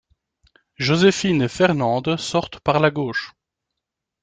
Joséphine 0.79 1.43
et 1.43 1.47
Fernande 1.47 2.17
sortent 2.17 2.59
par 2.61 2.79
la 2.79 2.89
gauche. 2.89 3.33